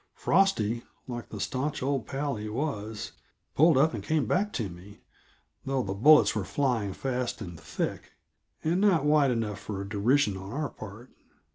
Frosty, 0.15 0.81
like 1.07 1.29
the 1.29 1.39
stanch 1.39 1.83
old 1.83 2.07
pal 2.07 2.35
he 2.35 2.49
was, 2.49 3.11
pulled 3.53 3.77
up 3.77 3.93
and 3.93 4.03
came 4.03 4.25
back 4.25 4.51
to 4.53 4.67
me, 4.67 5.01
though 5.63 5.83
the 5.83 5.93
bullets 5.93 6.33
were 6.33 6.43
flying 6.43 6.91
fast 6.91 7.39
and 7.39 7.59
thick 7.59 8.13
and 8.63 8.81
not 8.81 9.05
wide 9.05 9.29
enough 9.29 9.59
for 9.59 9.83
derision 9.83 10.35
on 10.37 10.51
our 10.51 10.69
part. 10.71 11.11